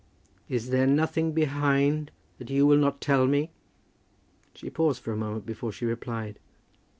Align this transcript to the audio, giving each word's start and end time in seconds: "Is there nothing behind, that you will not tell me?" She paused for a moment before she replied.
"Is 0.49 0.71
there 0.71 0.87
nothing 0.87 1.31
behind, 1.31 2.09
that 2.39 2.49
you 2.49 2.65
will 2.65 2.79
not 2.79 3.01
tell 3.01 3.27
me?" 3.27 3.51
She 4.55 4.71
paused 4.71 5.03
for 5.03 5.11
a 5.11 5.15
moment 5.15 5.45
before 5.45 5.71
she 5.71 5.85
replied. 5.85 6.39